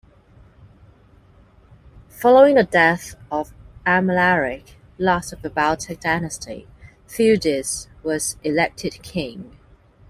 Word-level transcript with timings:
Following 2.09 2.55
the 2.55 2.63
death 2.63 3.13
of 3.31 3.53
Amalaric, 3.85 4.71
last 4.97 5.31
of 5.31 5.43
the 5.43 5.49
Balti 5.51 5.93
dynasty, 5.95 6.67
Theudis 7.07 7.85
was 8.01 8.35
elected 8.43 9.03
king. 9.03 9.59